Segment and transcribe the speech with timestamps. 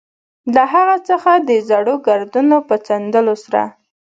[0.53, 3.63] له هغه څخه د زړو ګردونو په څنډلو سره.